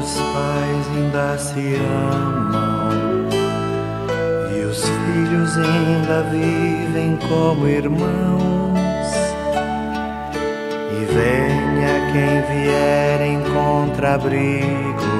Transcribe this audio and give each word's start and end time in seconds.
os 0.00 0.14
pais 0.32 0.86
ainda 0.96 1.36
se 1.38 1.76
amam. 1.76 3.28
E 4.54 4.64
os 4.64 4.82
filhos 4.82 5.56
ainda 5.58 6.22
vivem 6.30 7.18
como 7.28 7.68
irmãos. 7.68 9.10
E 10.92 11.04
venha 11.04 11.94
quem 12.12 12.34
vier 12.50 13.20
em 13.20 13.40
contrabrigo, 13.52 15.14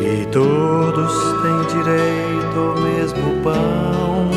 e 0.00 0.26
todos 0.26 1.12
têm 1.42 1.60
direito 1.78 2.58
ao 2.58 2.74
mesmo 2.80 3.42
pão, 3.42 4.28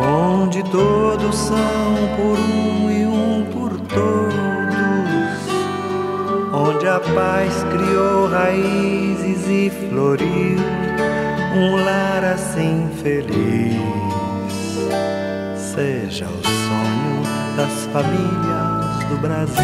onde 0.00 0.62
todos 0.64 1.34
são 1.36 1.56
por 2.16 2.38
um 2.38 2.90
e 2.90 3.06
um 3.06 3.17
onde 6.78 6.86
a 6.86 7.00
paz 7.00 7.64
criou 7.72 8.28
raízes 8.28 9.48
e 9.48 9.72
floriu 9.88 10.58
um 11.56 11.84
lar 11.84 12.22
assim 12.22 12.88
feliz. 13.02 13.74
Seja 15.56 16.26
o 16.26 16.46
sonho 16.46 17.56
das 17.56 17.86
famílias 17.92 19.08
do 19.08 19.16
Brasil. 19.16 19.58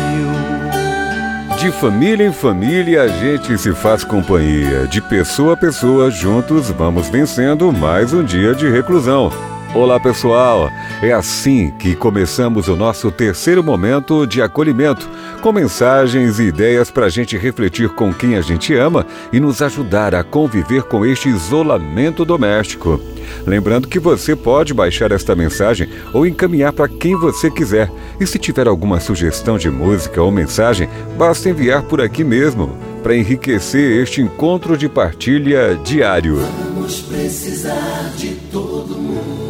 De 1.57 1.71
família 1.71 2.27
em 2.27 2.33
família 2.33 3.03
a 3.03 3.09
gente 3.09 3.57
se 3.59 3.73
faz 3.73 4.03
companhia. 4.03 4.89
De 4.89 5.01
pessoa 5.01 5.55
a 5.55 5.57
pessoa, 5.57 6.11
juntos 6.11 6.69
vamos 6.71 7.09
vencendo 7.09 7.73
mais 7.73 8.13
um 8.13 8.25
dia 8.25 8.57
de 8.57 8.69
reclusão. 8.69 9.31
Olá 9.75 9.99
pessoal, 9.99 10.71
é 11.03 11.11
assim 11.11 11.73
que 11.73 11.97
começamos 11.97 12.69
o 12.69 12.77
nosso 12.77 13.11
terceiro 13.11 13.61
momento 13.61 14.25
de 14.25 14.41
acolhimento, 14.41 15.11
com 15.43 15.51
mensagens 15.51 16.39
e 16.39 16.45
ideias 16.45 16.93
para 16.93 17.07
a 17.07 17.09
gente 17.09 17.37
refletir 17.37 17.89
com 17.89 18.15
quem 18.15 18.37
a 18.37 18.41
gente 18.41 18.73
ama 18.73 19.05
e 19.33 19.41
nos 19.41 19.61
ajudar 19.61 20.15
a 20.15 20.23
conviver 20.23 20.85
com 20.85 21.05
este 21.05 21.29
isolamento 21.29 22.25
doméstico. 22.25 23.01
Lembrando 23.45 23.89
que 23.89 23.99
você 23.99 24.37
pode 24.37 24.73
baixar 24.73 25.11
esta 25.11 25.35
mensagem 25.35 25.89
ou 26.13 26.25
encaminhar 26.25 26.73
para 26.73 26.89
quem 26.89 27.19
você 27.19 27.51
quiser. 27.51 27.91
E 28.21 28.27
se 28.29 28.39
tiver 28.39 28.69
alguma 28.69 29.01
sugestão 29.01 29.59
de 29.59 29.69
música 29.69 30.23
ou 30.23 30.31
mensagem, 30.31 30.89
basta 31.19 31.49
enviar 31.49 31.83
por 31.83 32.01
aqui 32.01 32.23
mesmo 32.23 32.79
para 33.03 33.17
enriquecer 33.17 34.01
este 34.01 34.21
encontro 34.21 34.79
de 34.79 34.89
partilha 34.89 35.75
diário. 35.83 36.37
Vamos 36.37 37.01
precisar 37.01 38.13
de 38.17 38.37
todo 38.53 38.95
mundo. 38.97 39.44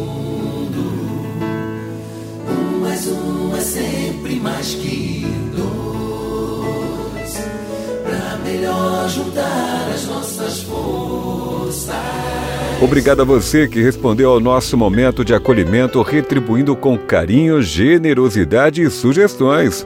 Sempre 3.75 4.39
mais 4.39 4.73
que 4.75 5.25
dois. 5.53 7.43
Pra 8.03 8.37
melhor 8.37 9.09
juntar 9.09 9.91
as 9.93 10.05
nossas 10.07 10.61
forças. 10.63 11.93
Obrigado 12.81 13.21
a 13.21 13.25
você 13.25 13.67
que 13.67 13.81
respondeu 13.81 14.31
ao 14.31 14.39
nosso 14.39 14.77
momento 14.77 15.25
de 15.25 15.33
acolhimento, 15.33 16.01
retribuindo 16.01 16.73
com 16.75 16.97
carinho, 16.97 17.61
generosidade 17.61 18.81
e 18.81 18.89
sugestões. 18.89 19.85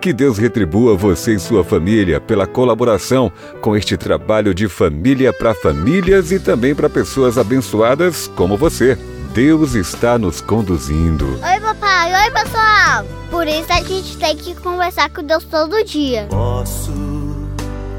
Que 0.00 0.12
Deus 0.14 0.38
retribua 0.38 0.96
você 0.96 1.34
e 1.34 1.38
sua 1.38 1.64
família 1.64 2.20
pela 2.20 2.46
colaboração 2.46 3.30
com 3.60 3.76
este 3.76 3.96
trabalho 3.96 4.54
de 4.54 4.68
família 4.68 5.32
para 5.32 5.54
famílias 5.54 6.32
e 6.32 6.38
também 6.38 6.74
para 6.74 6.88
pessoas 6.88 7.36
abençoadas 7.36 8.30
como 8.34 8.56
você. 8.56 8.96
Deus 9.36 9.74
está 9.74 10.18
nos 10.18 10.40
conduzindo. 10.40 11.26
Oi, 11.26 11.60
papai. 11.60 12.24
Oi, 12.24 12.30
pessoal. 12.30 13.04
Por 13.30 13.46
isso 13.46 13.70
a 13.70 13.82
gente 13.82 14.16
tem 14.16 14.34
que 14.34 14.54
conversar 14.54 15.10
com 15.10 15.22
Deus 15.22 15.44
todo 15.44 15.84
dia. 15.84 16.26
Posso, 16.30 16.90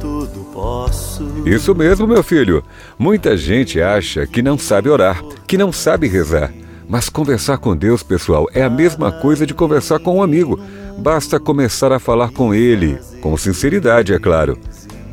tudo 0.02 0.49
posso. 0.52 1.23
Isso 1.45 1.75
mesmo, 1.75 2.08
meu 2.08 2.23
filho. 2.23 2.63
Muita 2.97 3.37
gente 3.37 3.80
acha 3.80 4.26
que 4.26 4.42
não 4.42 4.58
sabe 4.58 4.89
orar, 4.89 5.21
que 5.45 5.59
não 5.59 5.71
sabe 5.71 6.08
rezar. 6.08 6.52
Mas 6.89 7.08
conversar 7.08 7.59
com 7.59 7.77
Deus, 7.77 8.02
pessoal, 8.02 8.47
é 8.52 8.64
a 8.64 8.70
mesma 8.70 9.11
coisa 9.11 9.45
de 9.45 9.53
conversar 9.53 9.99
com 9.99 10.17
um 10.17 10.23
amigo. 10.23 10.59
Basta 10.97 11.39
começar 11.39 11.92
a 11.92 11.99
falar 11.99 12.31
com 12.31 12.52
ele, 12.52 12.97
com 13.21 13.37
sinceridade, 13.37 14.11
é 14.11 14.17
claro, 14.17 14.58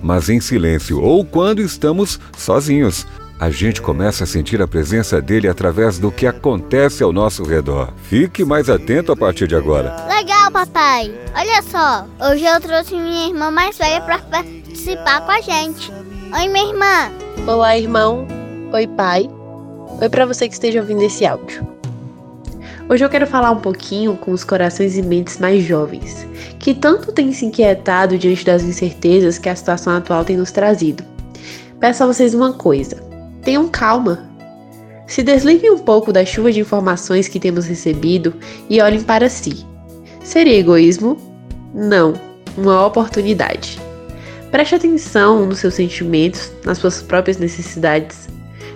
mas 0.03 0.31
em 0.31 0.41
silêncio 0.41 1.03
ou 1.03 1.23
quando 1.23 1.61
estamos 1.61 2.19
sozinhos. 2.35 3.07
A 3.39 3.51
gente 3.51 3.83
começa 3.83 4.23
a 4.23 4.27
sentir 4.27 4.63
a 4.63 4.69
presença 4.69 5.21
dele 5.21 5.49
através 5.49 5.99
do 5.99 6.13
que 6.13 6.25
acontece 6.25 7.03
ao 7.03 7.13
nosso 7.13 7.43
redor. 7.43 7.93
Fique 8.05 8.45
mais 8.45 8.71
atento 8.71 9.11
a 9.11 9.17
partir 9.17 9.49
de 9.49 9.57
agora. 9.57 10.07
Legal, 10.09 10.53
papai. 10.53 11.13
Olha 11.35 11.61
só, 11.63 12.07
hoje 12.31 12.45
eu 12.45 12.61
trouxe 12.61 12.95
minha 12.95 13.27
irmã 13.27 13.51
mais 13.51 13.77
velha 13.77 14.01
para 14.03 14.19
participar 14.19 15.23
com 15.23 15.33
a 15.33 15.41
gente. 15.41 15.91
Oi, 16.33 16.49
minha 16.49 16.69
irmã. 16.69 17.13
Olá, 17.45 17.77
irmão. 17.77 18.25
Oi, 18.73 18.87
pai. 18.87 19.29
Oi 20.01 20.09
para 20.09 20.27
você 20.27 20.47
que 20.47 20.55
esteja 20.55 20.81
ouvindo 20.81 21.03
esse 21.03 21.27
áudio. 21.27 21.67
Hoje 22.89 23.05
eu 23.05 23.09
quero 23.09 23.27
falar 23.27 23.51
um 23.51 23.61
pouquinho 23.61 24.17
com 24.17 24.31
os 24.31 24.45
corações 24.45 24.97
e 24.97 25.03
mentes 25.03 25.39
mais 25.39 25.65
jovens, 25.65 26.25
que 26.61 26.73
tanto 26.73 27.11
têm 27.11 27.33
se 27.33 27.47
inquietado 27.47 28.17
diante 28.17 28.45
das 28.45 28.63
incertezas 28.63 29.39
que 29.39 29.49
a 29.49 29.57
situação 29.57 29.93
atual 29.97 30.25
tem 30.25 30.37
nos 30.37 30.53
trazido. 30.53 31.03
Peço 31.81 32.05
a 32.05 32.07
vocês 32.07 32.33
uma 32.33 32.53
coisa: 32.53 33.14
tenham 33.45 33.69
calma. 33.69 34.31
Se 35.07 35.23
desliguem 35.23 35.71
um 35.71 35.79
pouco 35.79 36.13
da 36.13 36.25
chuva 36.25 36.51
de 36.51 36.61
informações 36.61 37.29
que 37.29 37.39
temos 37.39 37.67
recebido 37.67 38.35
e 38.71 38.81
olhem 38.81 39.03
para 39.03 39.29
si. 39.29 39.67
Seria 40.23 40.59
egoísmo? 40.59 41.19
Não, 41.75 42.15
uma 42.57 42.87
oportunidade. 42.87 43.79
Preste 44.51 44.77
atenção 44.77 45.45
nos 45.45 45.59
seus 45.59 45.75
sentimentos, 45.75 46.51
nas 46.65 46.79
suas 46.79 47.03
próprias 47.03 47.37
necessidades. 47.37 48.29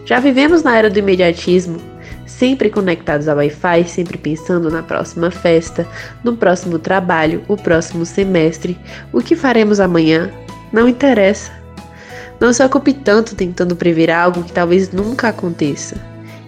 Já 0.05 0.21
vivemos 0.21 0.63
na 0.63 0.77
era 0.77 0.91
do 0.91 0.99
imediatismo, 0.99 1.81
sempre 2.27 2.69
conectados 2.69 3.29
ao 3.29 3.37
Wi-Fi, 3.37 3.85
sempre 3.85 4.19
pensando 4.19 4.71
na 4.71 4.83
próxima 4.83 5.31
festa, 5.31 5.87
no 6.23 6.37
próximo 6.37 6.79
trabalho, 6.79 7.43
o 7.49 7.57
próximo 7.57 8.05
semestre, 8.05 8.79
o 9.13 9.21
que 9.21 9.37
faremos 9.37 9.81
amanhã, 9.81 10.31
não 10.73 10.89
interessa. 10.89 11.53
Não 12.41 12.53
se 12.53 12.65
ocupe 12.65 12.93
tanto 12.93 13.35
tentando 13.35 13.75
prever 13.75 14.11
algo 14.11 14.45
que 14.45 14.53
talvez 14.53 14.93
nunca 14.93 15.29
aconteça. 15.29 15.97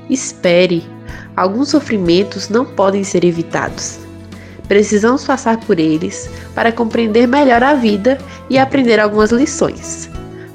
Espere. 0.09 0.85
Alguns 1.37 1.71
sofrimentos 1.71 2.49
não 2.49 2.65
podem 2.65 3.03
ser 3.03 3.25
evitados. 3.25 3.99
Precisamos 4.69 5.25
passar 5.25 5.59
por 5.59 5.81
eles 5.81 6.31
para 6.55 6.71
compreender 6.71 7.27
melhor 7.27 7.63
a 7.63 7.75
vida 7.75 8.19
e 8.49 8.57
aprender 8.57 9.01
algumas 9.01 9.33
lições. 9.33 10.09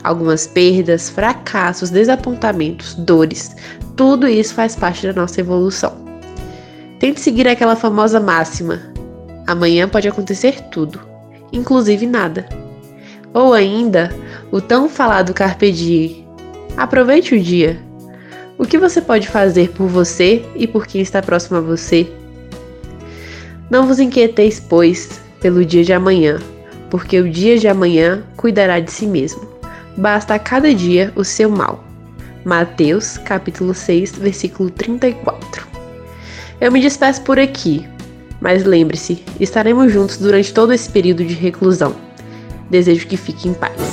Algumas 0.04 0.48
perdas, 0.48 1.10
fracassos, 1.10 1.90
desapontamentos, 1.90 2.94
dores, 2.94 3.56
tudo 3.96 4.28
isso 4.28 4.54
faz 4.54 4.76
parte 4.76 5.08
da 5.08 5.14
nossa 5.14 5.42
evolução. 5.42 5.94
Tente 7.00 7.20
seguir 7.20 7.48
aquela 7.48 7.76
famosa 7.76 8.20
máxima: 8.20 8.82
amanhã 9.48 9.90
pode 9.90 10.08
acontecer 10.08 10.62
tudo, 10.70 11.02
inclusive 11.52 12.06
nada. 12.06 12.48
Ou 13.34 13.54
ainda, 13.54 14.14
o 14.52 14.62
tão 14.62 14.88
falado 14.88 15.34
carpe 15.34 15.72
diem. 15.72 16.26
Aproveite 16.78 17.36
o 17.36 17.40
dia. 17.40 17.80
O 18.58 18.66
que 18.66 18.78
você 18.78 19.02
pode 19.02 19.28
fazer 19.28 19.72
por 19.72 19.88
você 19.88 20.46
e 20.56 20.66
por 20.66 20.88
quem 20.88 21.02
está 21.02 21.22
próximo 21.22 21.58
a 21.58 21.62
você? 21.62 22.08
Não 23.70 23.88
vos 23.88 24.00
inquieteis, 24.00 24.60
pois, 24.60 25.22
pelo 25.42 25.66
dia 25.66 25.84
de 25.84 25.92
amanhã, 25.92 26.40
porque 26.90 27.20
o 27.20 27.30
dia 27.30 27.58
de 27.58 27.68
amanhã 27.68 28.24
cuidará 28.38 28.80
de 28.80 28.92
si 28.92 29.06
mesmo. 29.06 29.42
Basta 29.98 30.36
a 30.36 30.40
cada 30.40 30.74
dia 30.74 31.12
o 31.16 31.24
seu 31.24 31.50
mal. 31.50 31.84
Mateus, 32.44 33.18
capítulo 33.18 33.74
6, 33.74 34.18
versículo 34.18 34.70
34. 34.70 35.68
Eu 36.62 36.72
me 36.72 36.80
despeço 36.80 37.22
por 37.24 37.40
aqui, 37.40 37.86
mas 38.40 38.64
lembre-se, 38.64 39.24
estaremos 39.40 39.92
juntos 39.92 40.18
durante 40.18 40.54
todo 40.54 40.72
esse 40.72 40.90
período 40.90 41.26
de 41.26 41.34
reclusão. 41.34 41.96
Desejo 42.70 43.08
que 43.08 43.18
fique 43.18 43.50
em 43.50 43.54
paz. 43.54 43.85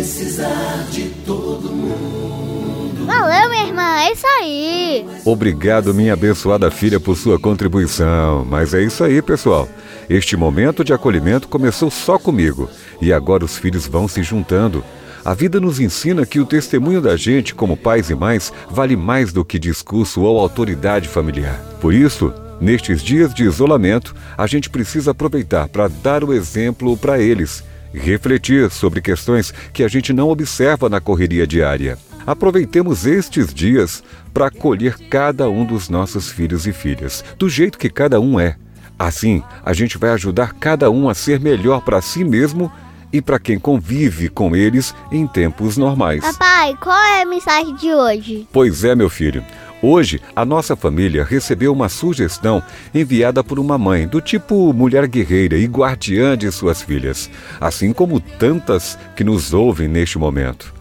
Precisar 0.00 0.86
de 0.90 1.10
todo 1.26 1.70
mundo. 1.70 3.04
Valeu, 3.04 3.50
minha 3.50 3.66
irmã. 3.66 3.98
É 3.98 4.12
isso 4.14 4.26
aí. 4.26 5.06
Obrigado, 5.26 5.92
minha 5.92 6.14
abençoada 6.14 6.70
filha, 6.70 6.98
por 6.98 7.14
sua 7.18 7.38
contribuição. 7.38 8.42
Mas 8.46 8.72
é 8.72 8.82
isso 8.82 9.04
aí, 9.04 9.20
pessoal. 9.20 9.68
Este 10.08 10.38
momento 10.38 10.82
de 10.82 10.94
acolhimento 10.94 11.48
começou 11.48 11.90
só 11.90 12.18
comigo 12.18 12.66
e 12.98 13.12
agora 13.12 13.44
os 13.44 13.58
filhos 13.58 13.86
vão 13.86 14.08
se 14.08 14.22
juntando. 14.22 14.82
A 15.22 15.34
vida 15.34 15.60
nos 15.60 15.78
ensina 15.78 16.24
que 16.24 16.40
o 16.40 16.46
testemunho 16.46 17.02
da 17.02 17.14
gente, 17.14 17.54
como 17.54 17.76
pais 17.76 18.08
e 18.08 18.14
mães, 18.14 18.50
vale 18.70 18.96
mais 18.96 19.34
do 19.34 19.44
que 19.44 19.58
discurso 19.58 20.22
ou 20.22 20.40
autoridade 20.40 21.08
familiar. 21.08 21.60
Por 21.78 21.92
isso, 21.92 22.32
nestes 22.58 23.02
dias 23.02 23.34
de 23.34 23.44
isolamento, 23.44 24.14
a 24.38 24.46
gente 24.46 24.70
precisa 24.70 25.10
aproveitar 25.10 25.68
para 25.68 25.88
dar 25.88 26.24
o 26.24 26.32
exemplo 26.32 26.96
para 26.96 27.18
eles, 27.18 27.62
refletir 27.98 28.70
sobre 28.70 29.00
questões 29.00 29.52
que 29.72 29.82
a 29.82 29.88
gente 29.88 30.12
não 30.12 30.28
observa 30.28 30.88
na 30.88 31.00
correria 31.00 31.46
diária. 31.46 31.98
Aproveitemos 32.26 33.06
estes 33.06 33.52
dias 33.52 34.02
para 34.32 34.46
acolher 34.46 34.96
cada 35.08 35.48
um 35.48 35.64
dos 35.64 35.88
nossos 35.88 36.30
filhos 36.30 36.66
e 36.66 36.72
filhas, 36.72 37.24
do 37.38 37.48
jeito 37.48 37.78
que 37.78 37.88
cada 37.88 38.20
um 38.20 38.38
é. 38.38 38.56
Assim, 38.98 39.42
a 39.64 39.72
gente 39.72 39.96
vai 39.96 40.10
ajudar 40.10 40.52
cada 40.52 40.90
um 40.90 41.08
a 41.08 41.14
ser 41.14 41.40
melhor 41.40 41.80
para 41.80 42.02
si 42.02 42.22
mesmo 42.22 42.70
e 43.12 43.20
para 43.20 43.38
quem 43.38 43.58
convive 43.58 44.28
com 44.28 44.54
eles 44.54 44.94
em 45.10 45.26
tempos 45.26 45.76
normais. 45.76 46.20
Papai, 46.20 46.76
qual 46.80 46.96
é 46.96 47.22
a 47.22 47.26
mensagem 47.26 47.74
de 47.76 47.92
hoje? 47.92 48.46
Pois 48.52 48.84
é, 48.84 48.94
meu 48.94 49.10
filho. 49.10 49.42
Hoje, 49.82 50.20
a 50.36 50.44
nossa 50.44 50.76
família 50.76 51.24
recebeu 51.24 51.72
uma 51.72 51.88
sugestão 51.88 52.62
enviada 52.94 53.42
por 53.42 53.58
uma 53.58 53.78
mãe, 53.78 54.06
do 54.06 54.20
tipo 54.20 54.74
mulher 54.74 55.06
guerreira 55.06 55.56
e 55.56 55.64
guardiã 55.64 56.36
de 56.36 56.50
suas 56.52 56.82
filhas, 56.82 57.30
assim 57.58 57.90
como 57.92 58.20
tantas 58.20 58.98
que 59.16 59.24
nos 59.24 59.54
ouvem 59.54 59.88
neste 59.88 60.18
momento. 60.18 60.74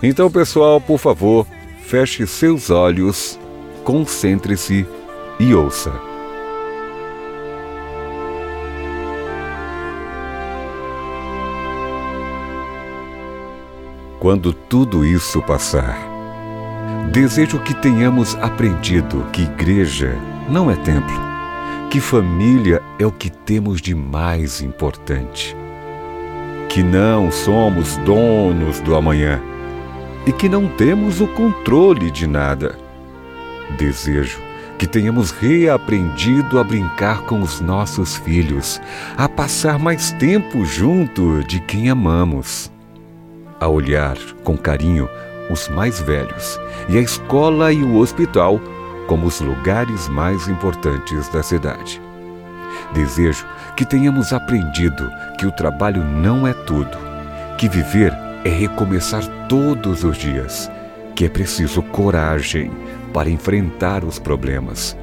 Então, 0.00 0.30
pessoal, 0.30 0.80
por 0.80 0.98
favor, 0.98 1.46
feche 1.82 2.26
seus 2.28 2.70
olhos, 2.70 3.36
concentre-se 3.82 4.86
e 5.40 5.52
ouça. 5.52 5.92
Quando 14.20 14.52
tudo 14.52 15.04
isso 15.04 15.40
passar, 15.42 16.17
Desejo 17.20 17.58
que 17.58 17.74
tenhamos 17.74 18.36
aprendido 18.36 19.26
que 19.32 19.42
igreja 19.42 20.16
não 20.48 20.70
é 20.70 20.76
templo, 20.76 21.20
que 21.90 21.98
família 21.98 22.80
é 22.96 23.04
o 23.04 23.10
que 23.10 23.28
temos 23.28 23.80
de 23.80 23.92
mais 23.92 24.60
importante, 24.60 25.56
que 26.68 26.80
não 26.80 27.32
somos 27.32 27.96
donos 27.96 28.78
do 28.78 28.94
amanhã 28.94 29.42
e 30.26 30.32
que 30.32 30.48
não 30.48 30.68
temos 30.68 31.20
o 31.20 31.26
controle 31.26 32.08
de 32.12 32.24
nada. 32.24 32.78
Desejo 33.76 34.38
que 34.78 34.86
tenhamos 34.86 35.32
reaprendido 35.32 36.56
a 36.56 36.62
brincar 36.62 37.22
com 37.22 37.40
os 37.40 37.60
nossos 37.60 38.16
filhos, 38.16 38.80
a 39.16 39.28
passar 39.28 39.76
mais 39.76 40.12
tempo 40.12 40.64
junto 40.64 41.42
de 41.42 41.58
quem 41.58 41.90
amamos, 41.90 42.70
a 43.58 43.66
olhar 43.66 44.16
com 44.44 44.56
carinho 44.56 45.08
os 45.50 45.68
mais 45.68 46.00
velhos, 46.00 46.58
e 46.88 46.98
a 46.98 47.00
escola 47.00 47.72
e 47.72 47.82
o 47.82 47.96
hospital 47.96 48.60
como 49.06 49.26
os 49.26 49.40
lugares 49.40 50.08
mais 50.08 50.46
importantes 50.48 51.28
da 51.30 51.42
cidade. 51.42 52.00
Desejo 52.92 53.46
que 53.76 53.84
tenhamos 53.84 54.32
aprendido 54.32 55.10
que 55.38 55.46
o 55.46 55.52
trabalho 55.52 56.04
não 56.04 56.46
é 56.46 56.52
tudo, 56.52 56.96
que 57.56 57.68
viver 57.68 58.12
é 58.44 58.50
recomeçar 58.50 59.22
todos 59.48 60.04
os 60.04 60.16
dias, 60.16 60.70
que 61.14 61.24
é 61.24 61.28
preciso 61.28 61.82
coragem 61.82 62.70
para 63.12 63.30
enfrentar 63.30 64.04
os 64.04 64.18
problemas 64.18 64.96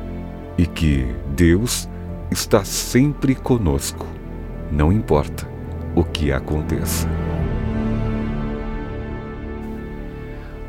e 0.57 0.65
que 0.65 1.05
Deus 1.35 1.89
está 2.31 2.63
sempre 2.63 3.35
conosco, 3.35 4.05
não 4.71 4.91
importa 4.91 5.47
o 5.95 6.03
que 6.03 6.31
aconteça. 6.31 7.24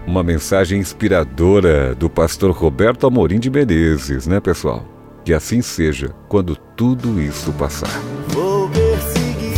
Uma 0.07 0.23
mensagem 0.23 0.79
inspiradora 0.79 1.95
do 1.95 2.09
pastor 2.09 2.53
Roberto 2.53 3.07
Amorim 3.07 3.41
de 3.41 3.51
Menezes, 3.51 4.27
né, 4.27 4.39
pessoal? 4.41 4.85
Que 5.25 5.35
assim 5.35 5.61
seja 5.61 6.15
quando 6.29 6.55
tudo 6.55 7.21
isso 7.21 7.53
passar. 7.55 7.91
Vou 8.29 8.69
perseguir, 8.69 9.57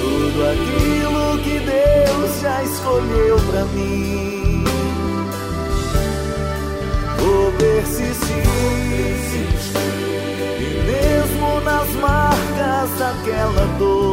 tudo 0.00 0.42
aquilo 0.50 1.38
que 1.44 1.58
Deus 1.60 2.40
já 2.40 2.62
escolheu 2.64 3.36
para 3.50 3.64
mim. 3.66 4.64
Vou 7.18 7.52
persistir, 7.52 8.42
e 10.58 10.62
mesmo 10.86 11.60
nas 11.60 11.88
marcas 12.00 12.98
daquela 12.98 13.66
dor, 13.78 14.11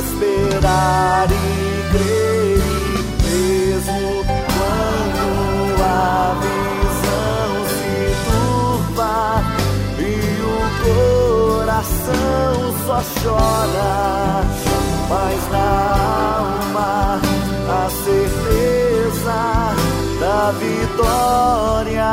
esperar 0.00 1.28
e 1.30 1.34
crer, 1.92 2.58
mesmo 3.22 4.24
quando 4.24 5.22
a 5.82 6.34
visão 6.40 7.50
se 7.68 7.94
turva 8.26 9.16
e 9.98 10.10
o 10.42 10.58
coração 11.64 12.54
só 12.86 13.00
chora, 13.22 13.94
mas 15.08 15.40
na 15.52 15.68
alma 15.98 17.20
a 17.68 17.90
certeza 17.90 19.38
da 20.18 20.52
vitória. 20.52 22.10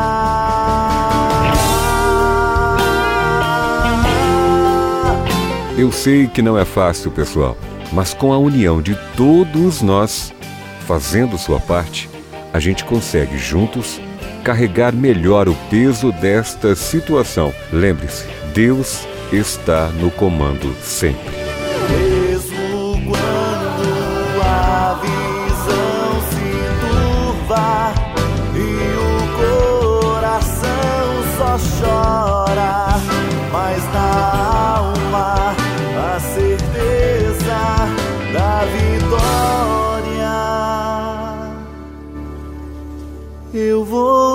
Eu 5.77 5.91
sei 5.91 6.27
que 6.27 6.41
não 6.41 6.57
é 6.57 6.65
fácil, 6.65 7.11
pessoal, 7.11 7.55
mas 7.91 8.13
com 8.13 8.33
a 8.33 8.37
união 8.37 8.81
de 8.81 8.95
todos 9.15 9.81
nós, 9.81 10.33
fazendo 10.85 11.37
sua 11.37 11.59
parte, 11.59 12.09
a 12.53 12.59
gente 12.59 12.83
consegue 12.83 13.37
juntos 13.37 13.99
carregar 14.43 14.93
melhor 14.93 15.49
o 15.49 15.55
peso 15.69 16.11
desta 16.11 16.75
situação. 16.75 17.53
Lembre-se, 17.71 18.25
Deus 18.53 19.05
está 19.31 19.87
no 19.89 20.09
comando 20.11 20.73
sempre. 20.81 21.37
Chora, 31.79 32.86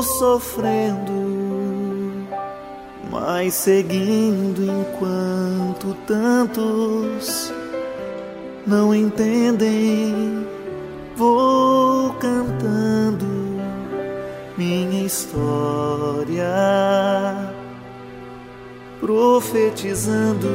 sofrendo 0.02 1.23
mas 3.12 3.52
seguindo 3.52 4.62
enquanto 4.62 5.94
tantos 6.06 7.52
não 8.66 8.94
entendem. 8.94 10.47
Vou 11.14 12.14
cantando 12.14 13.26
minha 14.56 15.04
história, 15.04 16.47
profetizando 18.99 20.49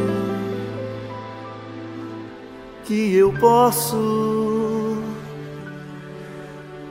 que 2.86 3.16
eu 3.16 3.32
posso, 3.34 4.98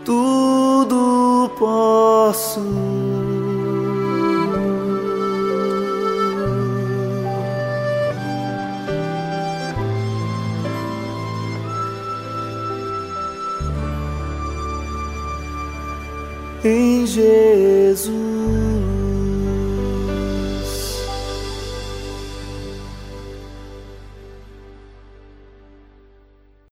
tudo 0.04 1.50
posso. 2.26 2.61
em 16.64 17.06
Jesus. 17.06 18.95